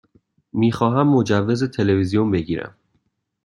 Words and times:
می 0.53 0.71
خواهم 0.71 1.07
مجوز 1.07 1.63
تلویزیون 1.63 2.31
بگیرم. 2.31 2.75